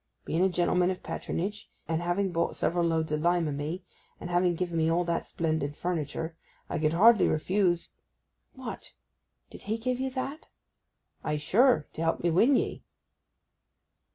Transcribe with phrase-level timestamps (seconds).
[0.25, 3.83] Being a gentleman of patronage, and having bought several loads of lime o' me,
[4.19, 6.35] and having given me all that splendid furniture,
[6.67, 7.91] I could hardly refuse—'
[8.53, 8.93] 'What,
[9.51, 10.47] did he give you that?'
[11.23, 12.83] 'Ay sure—to help me win ye.